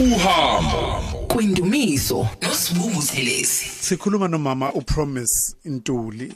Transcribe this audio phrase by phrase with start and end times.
[0.00, 2.28] uhambo kwindumiso.
[2.42, 6.32] Nosibuku thelezi sikhuluma nomama upromise Ntuli.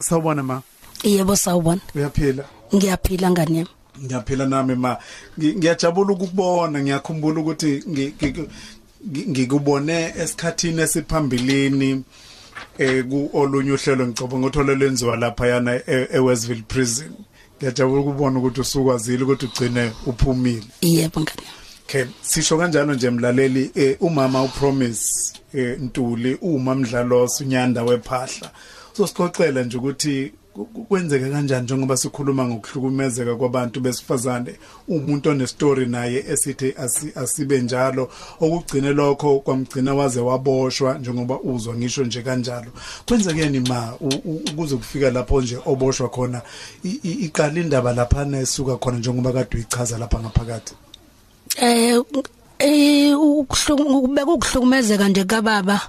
[0.00, 0.62] Sawubona ma.
[1.02, 1.80] Yebo sawubona.
[1.94, 2.44] uyaphila?
[2.74, 3.70] Ngiyaphila ngani yami.
[4.04, 4.96] ngiyaphila nami ma.
[5.38, 8.48] Ngi- ngiyajabula ukukubona ngiyakhumbula ukuthi ngi- ngi-
[9.10, 12.04] ngi- ngikubone esikhathini esiphambilini
[12.78, 17.12] eh ku olunye uhlelo ngicabanga ukuthi olwenziwa lapha yana e- eWestville prison.
[17.58, 20.66] Ngiyajabula ukubona ukuthi usukwazile ukuthi ugcine uphumile.
[20.80, 21.42] Yebo ngani.
[21.88, 22.02] Yami.
[22.02, 28.50] Okay, sisho kanjalo nje mlaleli eh, umama upromise eh, Ntuli uma mdlalo sunyanda wephahla.
[28.92, 34.54] So sixoxela nje ukuthi ku- ku- kwenzeka kanjani njengoba sikhuluma ngokuhlukumezeka kwabantu besifazane
[34.88, 38.10] umuntu one story naye esithi asi- asibe njalo
[38.40, 42.70] okugcine lokho kwamgcina waze waboshwa njengoba uzwa ngisho nje kanjalo
[43.08, 46.42] kwenzekeni ma u- u- ukuze kufika lapho nje oboshwa khona
[46.84, 50.74] i- i- iqala indaba lapha nesuka khona njengoba kade uyichaza lapha ngaphakathi
[51.60, 52.00] Eh
[52.58, 55.80] eh ukubeka ukuhlukumezeka nje kababa.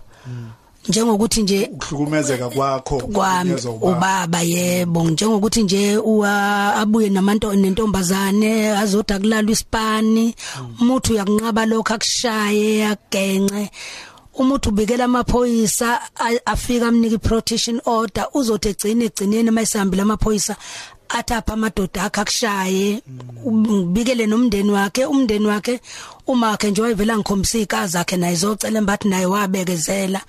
[0.88, 4.41] Njengokuthi nje ukuhlukumezeka kwakho ukuhlukunyezwa ubaba.
[4.41, 10.35] yebo njengokuthi nje uwa abuye namanto nentombazane azoda kulalwa isipani
[10.81, 13.69] umuntu uyakunqaba lokho akushaye agence
[14.33, 15.99] umuntu ubikela amaphoyisa
[16.45, 20.55] afika amnika protection order uzothi egcine egcineni mayisambile amaphoyisa
[21.09, 23.02] athapha amadoda akhe akushaye
[23.45, 25.79] ubikele nomndeni wakhe umndeni wakhe
[26.27, 30.21] uma wakhe nje wayevela ngikhombisa ikazi zakhe naye izocela embathi naye wabekezela.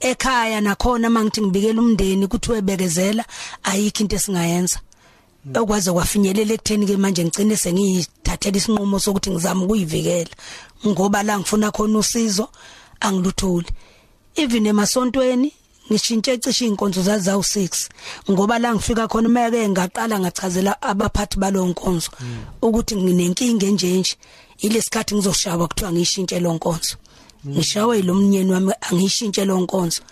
[0.00, 3.24] Ekhaya nakhona mangithi ngibikela umndeni ukuthi webekezela
[3.62, 4.78] ayikho into esingayenza.
[5.54, 10.34] Okwaze kwafinyelela ekutheni ke manje ngicine sengiyithathela isinqumo sokuthi ngizama ukuyivikela
[10.86, 12.48] ngoba la ngifuna khona usizo
[13.00, 13.70] angilutholi
[14.36, 15.52] even emasontweni
[15.90, 17.88] ngishintshe cishe inkonzo zazawu 6
[18.30, 22.10] ngoba la ngifika khona meke ngaqala ngachazela abaphathi balonkonzo
[22.62, 24.16] ukuthi nginenkinga enje nje.
[24.58, 26.96] Ilesikhathi ngizoshawa kuthiwa ngishintshe lonkonzo
[27.46, 30.02] ngishawe lo mnyeni wami angishintshe lo nkonzo.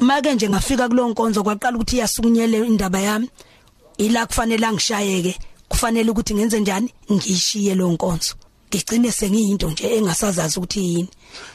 [0.00, 3.30] Make nje ngafika kulo nkonzo kwaqala ukuthi iyasukunyele indaba yami.
[3.98, 6.88] Ila kufanele angishayeke kufanele ukuthi ngenze njani?
[7.12, 8.34] Ngishiye lo nkonzo.
[8.74, 11.08] Ngigcine sengiyinto nje engasazazi ukuthi yini.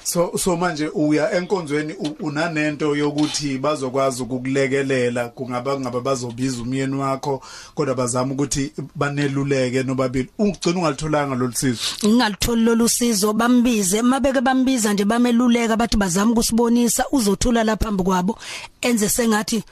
[0.04, 7.42] So so manje uya enkonzweni u- unanento yokuthi bazokwazi ukukulekelela kungaba ngaba bazobiza umyeni wakho
[7.76, 10.30] kodwa bazama ukuthi baneluleke nobabili.
[10.38, 14.02] Ungigcina ungalitholanga lolusizo ngingalitholi lolu sizo bambize.
[14.02, 18.40] Mabeke bambiza nje bameluleka bathi bazama ukusibonisa uzothula lapha phambi kwabo.
[18.82, 19.64] Enze sengathi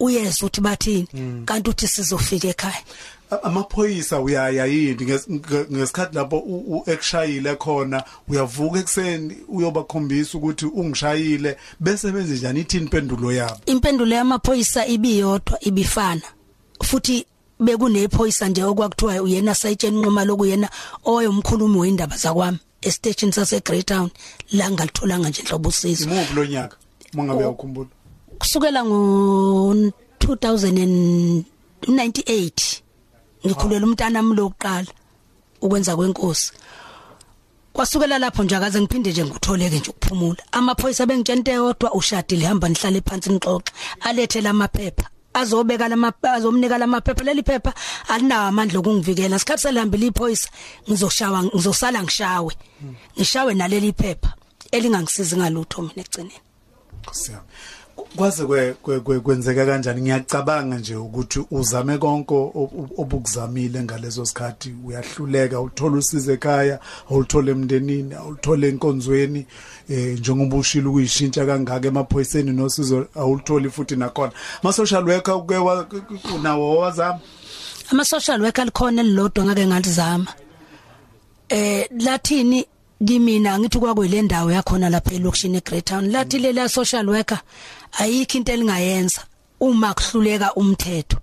[0.00, 1.06] uyezwa ukuthi bathini?
[1.44, 2.74] Kanti uthi sizofika ekhaya.
[2.76, 2.82] A-
[3.42, 10.66] amaphoyisa uyaya yini nges- nge- ngesikhathi lapho u- u- ekushayile khona uyavuka ekseni uyobakhombisa ukuthi
[10.66, 13.56] ungishayile bese benze njani ithini impendulo yabo?
[13.66, 16.22] Impendulo yamaphoyisa ibiyodwa ibifana.
[16.84, 17.26] Futhi
[17.60, 20.68] bekunephoyisa nje okwakuthiwa uyena sayitsheni nqoma lokuyena
[21.04, 24.10] oyomkhulumi weindaba zakwami estation sase Greytown
[24.52, 26.04] la ngalitholanga nje inhlobo usizo.
[26.10, 26.76] Imuphi lo nyaka
[27.12, 27.88] mangabe uyakhumbula
[28.38, 29.74] kusukela ngo
[31.86, 32.81] 2098
[33.46, 34.92] ngikhulela umntana wami lokuqala
[35.60, 36.52] ukwenza kwenkosi.
[37.72, 40.42] Kwasukela lapho nje akaze ngiphinde nje ngutholeke nje ukuphumula.
[40.52, 47.42] Amaphoyisa bengitshente yodwa ushadile hamba nihlale phansi nixoxe alethe lamaphepha azobeka lamaphepha azomnika lamaphepha leli
[47.42, 47.72] phepha
[48.08, 49.36] alinawo amandla okungivikela.
[49.36, 50.48] Isikhathi selihambile iphoyisa
[50.88, 52.52] ngizoshawa ngizosala ngishawe.
[53.16, 54.32] Ngishawe naleli phepha
[54.72, 56.40] elingangisizi ngalutho mina egcineni
[57.02, 57.48] Nkosi yami.
[58.16, 60.02] Kwaze kwe kwe- kwe- kwenzeka kanjani?
[60.02, 64.74] Ngiyacabanga nje ukuthi uzame konke o- o- obukuzamile ngalezo sikhathi.
[64.86, 66.78] Uyahluleka uthola usizo ekhaya
[67.10, 69.46] awulithole emndenini awulithole enkonzweni.
[69.90, 74.32] Eh njengoba ushilo ukuyishintsha kangaka emaphoyiseni nosizo awulitholi futhi nakhona.
[74.62, 75.86] Ma social worker uke wa-
[76.42, 77.20] nawo wazama
[77.90, 80.26] ama social worker likhona elilodwa ngake ngalizama.
[81.48, 82.66] Eh lathini
[83.06, 87.40] kimina ngithi kwakule ndawo yakhona lapha elokishini eGreytown lathi lela social worker
[87.98, 89.22] ayikho into elingayenza
[89.62, 91.16] uma kuhluleka umthetho.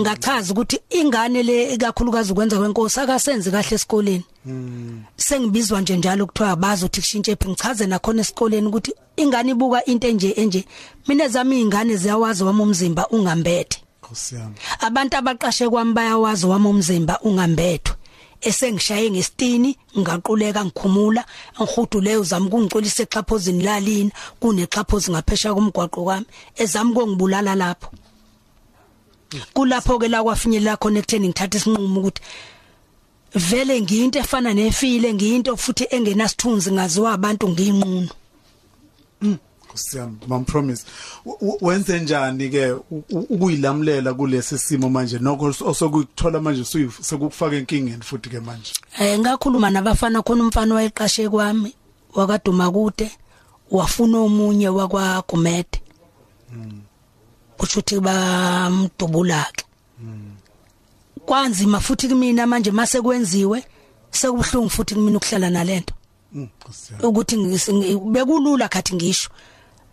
[0.00, 4.24] Ngachaza ukuthi ingane le ikakhulukazi ukwenza kwenkosi akasenzi kahle esikoleni.
[5.16, 7.48] Sengibizwa nje njalo kuthiwa bazi ukuthi kushintshe phi.
[7.48, 10.64] Ngichaze nakhona esikoleni ukuthi ingane ibuka into enje enje.
[11.08, 13.78] Mina zami izingane ziyawazi wami umzimba ungambethe.
[14.02, 14.54] Nkosi yami.
[14.80, 17.96] Abantu abaqashe kwami bayawazi wami umzimba ungambethwe
[18.42, 21.22] esengishaye ngesitini ngaquleka ngikhumula
[21.60, 26.26] ngihudule uzama ukungixolisa exhaphozini lalini kunexhaphozi ngaphesha komgwaqo kwami
[26.62, 27.88] ezama ukungibulala lapho.
[29.54, 32.22] Kulapho ke la kwafinyelela khona ekutheni ngithatha isinqumo ukuthi
[33.34, 38.21] vele ngiyinto efana nefile ngiyinto futhi engenasithunzi ngaziwa abantu ngiyinquno.
[39.72, 40.84] Kusiyami mam promise.
[41.60, 42.72] Wenze njani ke
[43.10, 45.18] ukuyilamulela kulesi simo manje?
[45.18, 46.64] Nokho osokuthola manje
[47.00, 48.72] sekukufaka enkingeni futhi ke manje.
[49.00, 51.74] Eh ngakhuluma nabafana khona umfana wayeqashe kwami
[52.14, 53.10] wakaduma kude
[53.70, 55.80] wafuna omunye wakwa Gumede
[57.62, 59.64] kusho ukuthi bamdubulake.
[61.26, 63.64] Kwanzima futhi kumina manje mase kwenziwe
[64.10, 65.94] sekubhlungu futhi kumina ukuhlala nalento.
[66.32, 67.36] Mm, Kusiyami ukuthi
[68.10, 69.30] bekulula khathi ngisho.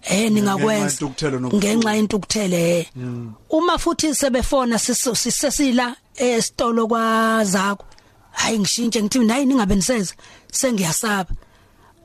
[0.04, 1.06] Eh ningakwenza.
[1.54, 2.86] ngenxa yentukuthele eh.
[3.50, 7.86] Uma futhi sebefona sisesila esitolo kwazakho
[8.32, 10.14] hayi ngishintshe ngithi nayi ningabe niseza
[10.52, 11.32] sengiyasaba.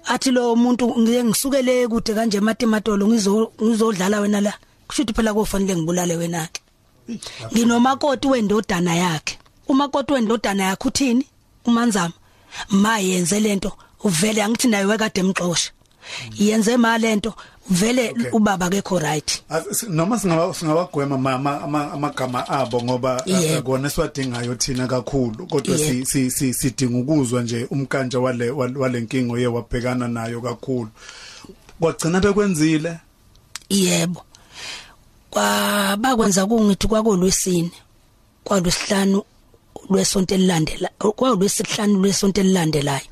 [0.07, 4.53] Athi lo muntu ngike ngisukele kude kanje ematimatolo ngizo ngizodlala wena la.
[4.89, 6.61] Kushuthi phela kofanele ngibulale wena ke.
[7.53, 9.39] Nginomakoti wendodana yakhe.
[9.69, 11.27] Umakoti wendodana yakhe uthini?
[11.65, 12.13] Umanzama.
[12.71, 13.73] Ma yenze lento
[14.05, 15.71] uvele angithi naye wekade emxosha.
[16.39, 17.35] Yenze ma lento
[17.71, 18.31] vele Okay.
[18.33, 23.59] ubaba kekho right si- noma singaba singabagwema mama ama- amagama abo ngoba Yebo.
[23.59, 26.07] akona siwadingayo thina kakhulu kodwa si Yebo.
[26.07, 30.89] si si- sidinga ukuzwa nje umkanje wale wal- walenkingo ye wabhekana nayo kakhulu
[31.81, 32.99] kwagcina bekwenzile
[33.71, 34.23] yebo
[35.31, 37.71] kwa bakwenza kungithi kwakolwesine
[38.45, 39.23] kwalwesihlanu
[39.91, 43.07] lwesonto elilandela kwalwesihlanu lwesonto elilandelayo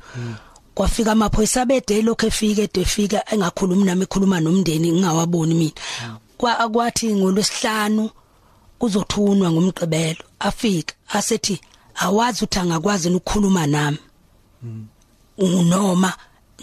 [0.75, 5.81] kwafika amaphoyisa bede lokho efika edefika engakhulumi nami ekhuluma nomndeni ngingawaboni mina.
[6.37, 8.09] Kwa akwathi ngolwesihlanu
[8.79, 11.61] kuzothunwa ngomgqibelo afika asethi
[11.95, 13.97] awazi uthi angakwazi ukukhuluma nami.
[15.37, 16.13] Noma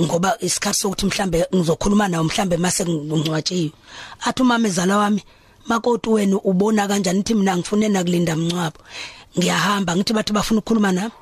[0.01, 3.73] ngoba isikhathi sokuthi mhlambe ngizokhuluma nawe mhlambe mase ngingcwatshiwe.
[4.27, 5.23] Athi umama ezala wami
[5.67, 8.79] makoti wena ubona kanjani nithi mina ngifune nakulinda mncwabo
[9.39, 11.13] ngiyahamba ngithi bathi bafuna ukukhuluma nami?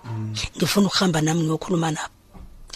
[0.56, 2.17] Ngifuna ukuhamba nami ngiyokhuluma nabo.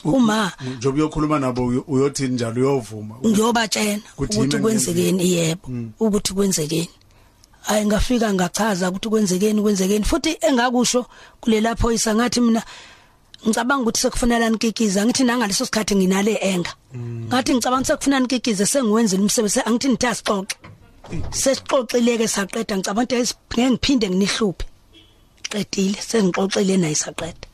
[0.05, 5.69] Uma njobe uyokhuluma nabo uyo- uyothi njalo uyovuma ngiyobatshena Ukuthi ukuthi yini kwenzekeni yebo
[6.01, 6.89] ukuthi kwenzekeni.
[7.63, 10.05] Hayi ngafika ngachaza ukuthi kwenzekeni kwenzekeni.
[10.05, 11.07] Futhi engakusho
[11.41, 12.63] kulela phoyisa ngathi mina
[13.47, 16.73] ngicabanga ukuthi sekufanele nikikiza ngithi nangaleso sikhathi nginale enga.
[17.29, 20.57] Ngathi ngicabanga sekufanele nikikize sengiwenzile umsebenzi angithi nithi asixoxe.
[21.31, 22.77] Sesixoxileke saqeda.
[22.77, 24.65] Ngicabanga ukuthi ngeke ngiphinde nginihluphe.
[25.51, 27.47] Qedile sengixoxile naye saqeda.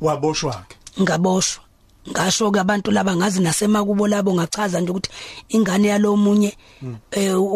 [0.00, 1.62] Waboshwa ke ngaboshwa.
[2.10, 5.10] Ngasho ke abantu laba ngazi nasemakubo labo ngachaza nje ukuthi
[5.48, 6.52] ingane yalomunye
[7.10, 7.48] eh u-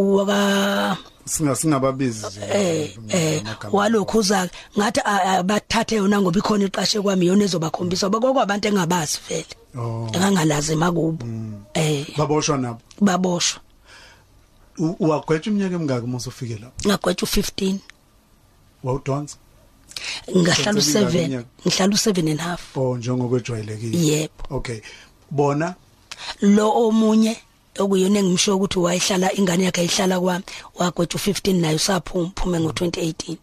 [0.00, 3.74] u- waka singa singababizi nje eh eh amagama.
[3.78, 4.48] walokhuza
[4.78, 9.46] ngathi a- a- bathathe yona ngoba ikhona iqashe kwami yona ezobakhombisa bakho abantu engabazi vele.
[9.76, 10.06] Oh.
[10.14, 11.18] engangalazi makubo
[11.74, 12.06] eh.
[12.16, 12.80] Baboshwa nabo?
[13.00, 13.60] Baboshwa.
[14.78, 17.76] U- uwagwetshwa iminyaka emingaki uma usufike lapho ngagwetshwa u15
[18.84, 19.36] wawudonsa
[20.36, 21.46] ngahlala Senze u7 iminyaka.
[21.66, 22.76] ngihlala u7 and half.
[22.76, 23.98] Oh njengokwejwayelekile.
[24.06, 24.32] Yebo.
[24.50, 24.80] Okay.
[25.30, 25.74] Bona?
[26.40, 27.36] Lo omunye
[27.78, 33.36] okuyona engimisho ukuthi wayihlala ingane yakhe ayihlala kwami wagwetshwa u15 naye usaphuma phume ngo2018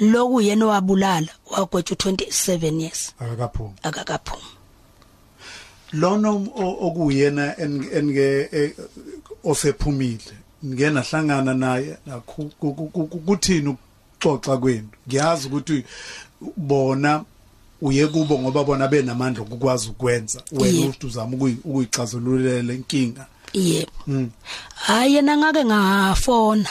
[0.00, 3.74] lo kuyena owabulala wagwetshwa u27 years akakaphumi.
[3.82, 4.42] Akakaphuma
[5.92, 6.30] lona
[6.86, 8.72] okuyena en- enike eh,
[9.44, 10.20] osephumile
[10.64, 11.96] ngena hlangana naye
[13.26, 13.76] kuthini
[14.20, 14.88] ukuxoxa kwenu.
[15.08, 15.84] Ngiyazi ukuthi
[16.56, 17.24] bona
[17.82, 20.42] uye kubo ngoba bona benamandla okukwazi ukwenza.
[20.52, 20.88] Wena Yebo.
[20.90, 23.26] uthi uzama ukuyi- ukuyixazululela inkinga.
[23.52, 23.90] Yebo.
[24.06, 24.30] Mm.
[24.74, 26.68] hayi yena ngake ngafona.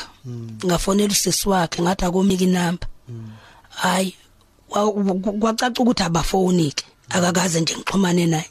[0.66, 2.88] Ngafonela usisi wakhe ngathi akomiki number
[3.70, 4.14] hayi
[4.70, 8.50] wa- ku- kwacaca ukuthi abafonike akakaze nje ngixhumane naye.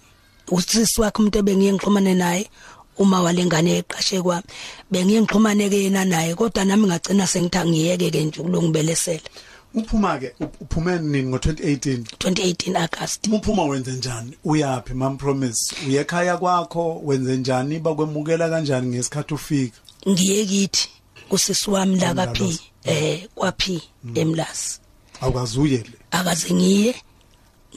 [0.50, 2.50] Usisi wakhe umuntu ebengiye ngixhumane naye
[2.98, 4.42] uma walengane eqashe kwami
[4.90, 9.28] bengiye ngixhumane ke yena naye kodwa nami ngagcina sengithi angiyeke ke nje kulongibelesela
[9.74, 13.28] uphuma ke up- uphume nini ngo2018 2018 August.
[13.32, 14.32] Uphuma wenze njani?
[14.44, 15.74] Uyapi mam promise?
[15.86, 17.78] Uye ekhaya kwakho wenze njani?
[17.78, 19.76] Bakwemukela kanjani ngesikhathi ufika?
[20.08, 20.88] Ngiye kithi
[21.28, 23.82] kusisi wami la kaphi eh kwaphi
[24.14, 24.80] emlasi
[25.20, 26.94] awukazuye le akaze ngiye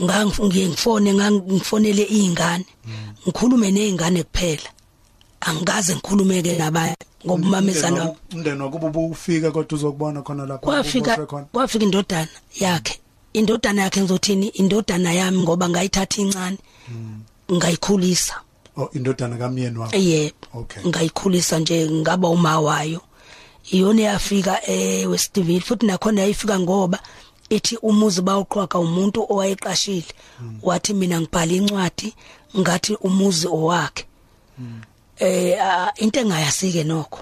[0.03, 2.65] ngangiye ngifone ngangifonele izingane
[3.27, 4.69] ngikhulume nezingane kuphela.
[5.41, 6.95] Angikaze ngikhulumeke nabanye
[7.25, 11.45] ngoba umamezana umndeni wakubo ubufika kodwa uzokubona khona lapha kwafika uboshwe khona.
[11.51, 12.27] kwafika indodana
[12.59, 12.99] yakhe.
[13.33, 14.47] Indodana yakhe ngizothini?
[14.47, 16.57] Indodana yami ngoba ngayithatha incane
[17.51, 18.35] ngayikhulisa.
[18.77, 19.97] Oh indodana kamyeni wakho?
[19.97, 20.35] Yebo.
[20.53, 20.83] Okay.
[20.87, 23.01] ngayikhulisa nje ngaba uma wayo.
[23.71, 26.99] Iyona yafika eh Westville futhi nakhona yayifika ngoba
[27.49, 30.11] ethi umuzi bawuqhwaqa umuntu owayeqashile.
[30.63, 32.13] Wathi mina ngibhala incwadi
[32.57, 34.05] ngathi umuzi owakhe.
[35.21, 37.19] Eh ah, into engayasike nokho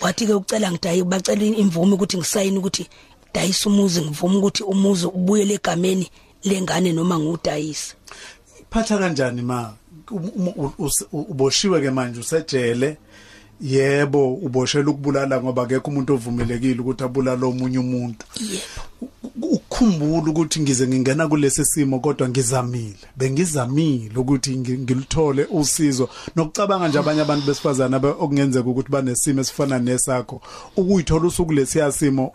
[0.00, 2.88] wathi ke ucela ngidayi bacela imvume ukuthi ngisayine ukuthi
[3.34, 6.10] dayisa umuzi ngivume ukuthi umuzi ubuyele egameni
[6.44, 7.94] lengane noma ngudayisa
[8.74, 9.72] ikuphatha kanjani ma?
[10.10, 12.96] Um- um- uboshiwe ke manje usejele.
[13.60, 18.26] Yebo uboshela ukubulala ngoba akekho umuntu ovumelekile ukuthi abulale omunye umuntu.
[19.80, 22.96] Yebo ukukhumbula ukuthi ngize ngingena kulesi simo kodwa ngizamile.
[23.16, 26.08] Bengizamile ukuthi ngi- ngilithole usizo.
[26.36, 30.40] Nokucabanga nje abanye abantu besifazana okungenzeka ukuthi banesimo esifana nesakho.
[30.76, 32.32] Ukuyithola usuku lesiya simo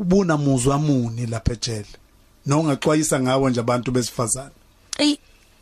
[0.00, 1.86] ubuna muzwa muni lapha ejele?
[2.46, 4.50] Nongaxwayisa ngawo nje abantu besifazana
[4.98, 5.16] ey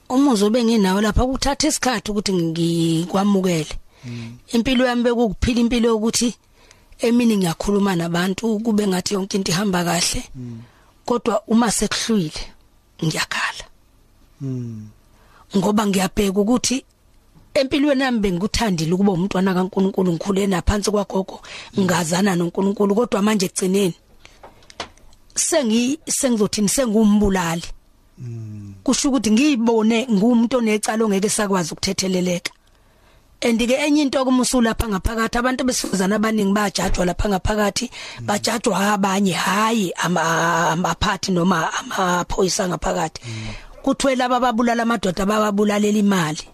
[0.09, 3.67] umuzo benginawo lapha kuthatha isikhathi ukuthi ngikwamukele
[4.53, 6.35] impilo yami bekukuphila impilo yokuthi
[7.03, 10.23] emini ngiyakhuluma nabantu kube ngathi yonke into ihamba kahle.
[11.05, 12.43] Kodwa uma sekuhlwile
[13.05, 13.65] ngiyakhala.
[15.57, 16.85] Ngoba ngiyabheka ukuthi
[17.55, 21.41] empilweni yami bengikuthandile ukuba umntwana kaNkuluNkulu ngikhule naphansi kwagogo
[21.79, 22.95] ngazana noNkuluNkulu.
[22.95, 23.95] Kodwa manje egcineni
[25.35, 26.69] sengi sengizothini?
[26.69, 27.69] Sengumbulali
[28.85, 32.53] kusho ukuthi ngiyibone ngumuntu onecala ongeke sakwazi ukuthetheleleka.
[33.43, 39.93] Andike enye into okumusula lapha ngaphakathi abantu besifazana abaningi bajajwa lapha ngaphakathi bajajwa abanye hayi
[39.97, 43.21] ama- amaphathi noma amaphoyisa ngaphakathi.
[43.83, 46.45] Kuthiwe laba babulala amadoda bababulalela imali.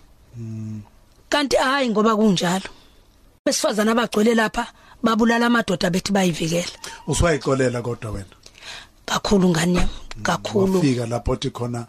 [1.29, 2.69] Kanti hayi ngoba kunjalo.
[3.47, 4.67] Besifazana abagcwele lapha
[5.03, 6.73] babulala amadoda bethi bayivikela
[7.07, 8.35] uswayixolela kodwa wena?
[9.07, 9.81] Kakhulu ngani
[10.23, 10.75] kakhulu.
[10.75, 11.87] Wafika lapho othi khona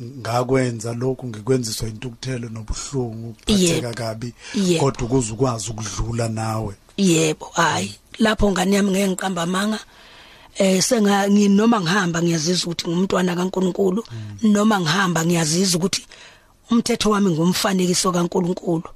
[0.00, 3.94] ngakwenza lokhu ngikwenziswa intukuthelo nobuhlungu ukuphatheka Yebo.
[3.94, 4.34] kabi
[4.80, 6.74] kodwa ukuze ukwazi ukudlula nawe.
[6.96, 9.78] Yebo hayi lapho ngani yami ngeke ngiqamba amanga
[10.58, 14.04] eh senga nginoma ngihamba ngiyazizwa ukuthi ngumntwana kaNkuluNkulu
[14.42, 16.06] noma ngihamba ngiyazizwa ukuthi
[16.70, 18.88] umthetho wami ngumfanekiso kaNkuluNkulu.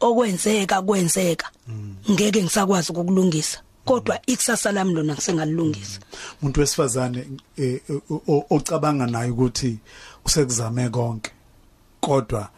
[0.00, 1.50] Okwenzeka kwenzeka.
[2.10, 6.00] Ngeke ngisakwazi ukukulungisa kodwa ikusasa lami lona ngisengalilungisa
[6.42, 7.80] umuntu wesifazane eh,
[8.50, 9.78] ocabanga naye ukuthi
[10.26, 11.30] usekuzame konke.
[12.00, 12.48] Kodwa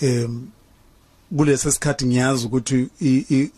[0.00, 0.46] em
[1.36, 2.88] kulesi sikhathi ngiyazi ukuthi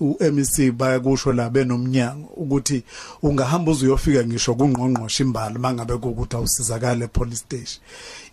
[0.00, 2.82] uMEC bayakusho la benomnyango ukuthi
[3.23, 7.80] ungahamba uzuyofika ngisho kungqongqoshe imbali mangabe ukuthi awusizakala epolice station.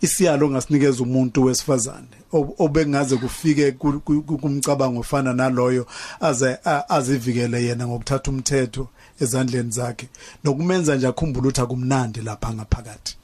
[0.00, 5.86] Isiyalo ongasinikeza umuntu wesifazane ob- obengaze kufike ku- ku- ku- kumcabango ofana naloyo
[6.20, 6.58] aze
[6.88, 8.88] azivikele yena ngokuthatha umthetho
[9.20, 10.08] ezandleni zakhe.
[10.44, 13.16] Nokumenza nje akhumbule ukuthi akumnandi lapha ngaphakathi.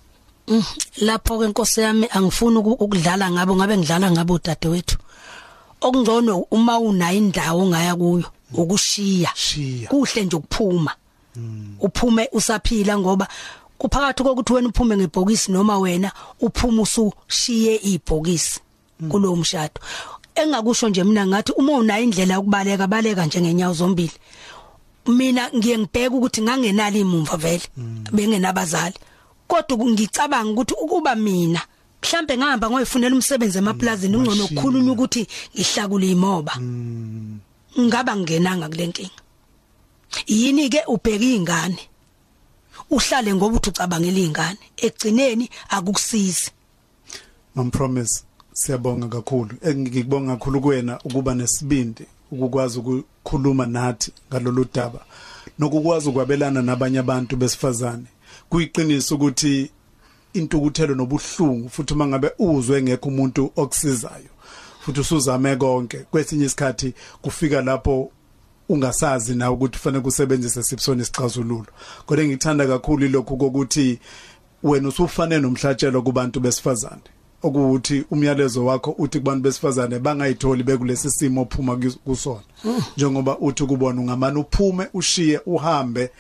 [0.99, 4.97] Lapho ke inkosi yami angifuni uku- ukudlala ngabo ngabe ngidlala ngabo dadewethu.
[5.81, 8.25] Okungcono uma unayo indawo ongaya kuyo
[8.55, 9.31] ukushiya.
[9.35, 9.89] Shiya.
[9.89, 10.93] kuhle nje ukuphuma.
[11.81, 13.29] Uphume usaphila ngoba
[13.79, 18.61] kuphakathi kokuthi wena uphume ngebhokisi noma wena uphuma usushiye ibhokisi
[19.11, 19.81] kulowo mshado.
[20.35, 24.13] Engakusho nje mina ngathi uma unayo indlela yokubaleka baleka nje ngenyawo zombili.
[25.07, 27.63] Mina ngiye ngibheka ukuthi ngangenali imumva vele
[28.13, 28.95] bengenabazali.
[29.47, 31.61] Kodwa ngicabanga ukuthi ukuba mina
[32.03, 34.59] mhlambe ngihamba ngoyifunela umsebenzi emaplazini ungcono Mashini.
[34.59, 36.55] ukukhulunywa ukuthi ngihlakule imoba.
[37.81, 39.21] Ngaba ngingenanga kule nkinga?
[40.27, 41.83] Yini ke ubheka izingane
[42.91, 46.51] uhlale ngoba uthi ucabangela izingane egcineni akukusizi.
[47.55, 48.23] Mampromise
[48.53, 49.57] siyabonga kakhulu.
[49.63, 55.01] Engikubonga kakhulu kuwena ukuba nesibindi ukukwazi ukukhuluma nathi ngalolu daba
[55.59, 58.07] nokukwazi ukwabelana nabanye abantu besifazane.
[58.51, 59.71] Kuyiqiniso ukuthi
[60.33, 64.31] intukuthelo nobuhlungu futhi mangabe uzwe ngekho umuntu okusizayo
[64.81, 68.11] futhi usuzame konke kwesinye isikhathi kufika lapho
[68.69, 71.67] ungasazi na ukuthi kufanele kusebenzise sipsona isixazululo.
[72.07, 73.99] Kodwa ngithanda kakhulu lokho kokuthi
[74.63, 77.03] wena usufanele nomhlatshelo kubantu besifazane.
[77.43, 82.43] Okuthi umyalezo wakho uthi kubantu besifazane bangayitholi bekulesi simo ophuma kus- kusona.
[82.97, 86.11] Njengoba uthi kubona ungamane uphume ushiye uhambe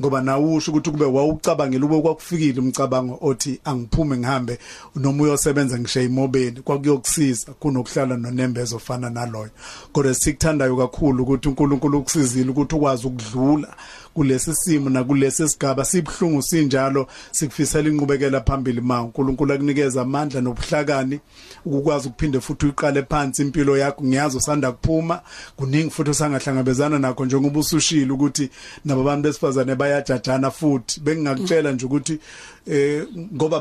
[0.00, 4.58] ngoba nawe usho ukuthi kube wawucabangela ube kwakufikile umcabango othi angiphume ngihambe
[4.96, 9.50] noma uyosebenza ngishe imobeni kwakuyokusiza kunokuhlala nonembezo ofana naloyo.
[9.92, 13.68] Kodwa sikuthandayo kakhulu ukuthi uNkulunkulu ukusizile ukuthi ukwazi ukudlula
[14.14, 15.84] kulesi simo nakulesi sigaba.
[15.84, 21.20] Sibhlungu sinjalo sikufisela inqubekela phambili ma uNkulunkulu akunikeza amandla nobuhlakani
[21.64, 24.04] ukukwazi ukuphinde futhi uyiqale phansi impilo yakho.
[24.04, 25.20] Ngiyazi usanda kuphuma
[25.56, 28.50] kuningi futhi usangahlangabezana nakho njengoba usushila ukuthi
[28.84, 31.00] nabo abantu besifazane bayajajana futhi.
[31.00, 32.18] Bengingakutshela nje ukuthi
[32.66, 33.56] eh ngoba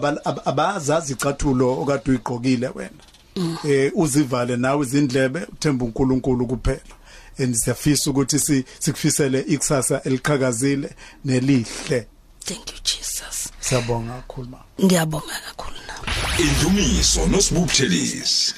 [0.46, 3.04] abazazi icathulo okade uyigqokile wena.
[3.66, 6.96] Eh uzivale nawe izindlebe uthemba uNkulunkulu kuphela.
[7.40, 10.90] And siyafisa ukuthi si- sikufisele ikusasa eliqhakazile
[11.26, 12.08] nelihle.
[12.46, 13.50] Thank you jesus.
[13.60, 16.08] Siyabonga kakhulu ma ngiyabonga kakhulu nawe
[16.40, 18.54] Indumiso nosibuphelezi